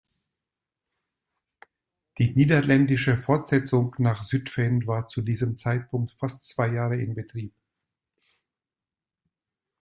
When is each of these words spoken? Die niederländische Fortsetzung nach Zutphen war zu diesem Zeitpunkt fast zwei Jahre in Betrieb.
Die 2.17 2.31
niederländische 2.33 3.17
Fortsetzung 3.17 3.93
nach 3.99 4.23
Zutphen 4.25 4.87
war 4.87 5.05
zu 5.05 5.21
diesem 5.21 5.55
Zeitpunkt 5.55 6.11
fast 6.13 6.47
zwei 6.49 6.69
Jahre 6.69 6.99
in 6.99 7.13
Betrieb. 7.13 7.53